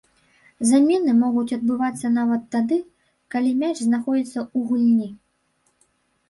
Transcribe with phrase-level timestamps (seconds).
[0.69, 2.79] Замены могуць адбывацца нават тады,
[3.37, 5.09] калі мяч знаходзіцца ў гульні.